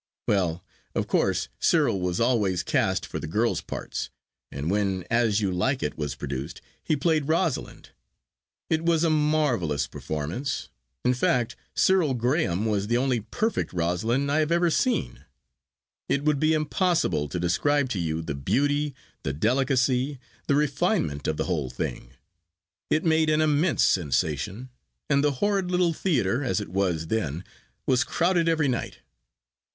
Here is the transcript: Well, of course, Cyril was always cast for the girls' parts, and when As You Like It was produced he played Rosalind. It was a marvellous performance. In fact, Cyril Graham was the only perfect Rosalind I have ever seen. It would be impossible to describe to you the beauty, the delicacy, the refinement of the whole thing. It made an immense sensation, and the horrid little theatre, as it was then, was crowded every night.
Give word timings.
Well, 0.27 0.63
of 0.95 1.05
course, 1.05 1.47
Cyril 1.59 2.01
was 2.01 2.19
always 2.19 2.63
cast 2.63 3.05
for 3.05 3.19
the 3.19 3.27
girls' 3.27 3.61
parts, 3.61 4.09
and 4.51 4.71
when 4.71 5.05
As 5.11 5.41
You 5.41 5.51
Like 5.51 5.83
It 5.83 5.95
was 5.95 6.15
produced 6.15 6.59
he 6.83 6.95
played 6.95 7.27
Rosalind. 7.27 7.89
It 8.67 8.83
was 8.83 9.03
a 9.03 9.11
marvellous 9.11 9.85
performance. 9.85 10.69
In 11.05 11.13
fact, 11.13 11.55
Cyril 11.75 12.15
Graham 12.15 12.65
was 12.65 12.87
the 12.87 12.97
only 12.97 13.19
perfect 13.19 13.73
Rosalind 13.73 14.31
I 14.31 14.39
have 14.39 14.51
ever 14.51 14.71
seen. 14.71 15.23
It 16.09 16.23
would 16.23 16.39
be 16.39 16.53
impossible 16.55 17.27
to 17.27 17.39
describe 17.39 17.87
to 17.89 17.99
you 17.99 18.23
the 18.23 18.33
beauty, 18.33 18.95
the 19.21 19.33
delicacy, 19.33 20.17
the 20.47 20.55
refinement 20.55 21.27
of 21.27 21.37
the 21.37 21.43
whole 21.45 21.69
thing. 21.69 22.13
It 22.89 23.05
made 23.05 23.29
an 23.29 23.39
immense 23.39 23.83
sensation, 23.83 24.71
and 25.11 25.23
the 25.23 25.33
horrid 25.33 25.69
little 25.69 25.93
theatre, 25.93 26.43
as 26.43 26.59
it 26.59 26.69
was 26.69 27.05
then, 27.05 27.43
was 27.85 28.03
crowded 28.03 28.49
every 28.49 28.67
night. 28.67 29.01